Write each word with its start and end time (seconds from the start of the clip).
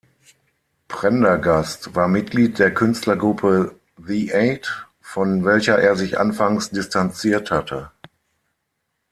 Prendergast 0.87 1.93
war 1.93 2.07
Mitglied 2.07 2.57
der 2.57 2.73
Künstlergruppe 2.73 3.75
The 4.03 4.31
Eight, 4.33 4.87
von 4.99 5.45
welcher 5.45 5.77
er 5.77 5.95
sich 5.95 6.17
anfangs 6.17 6.71
distanziert 6.71 7.51
hatte. 7.51 7.91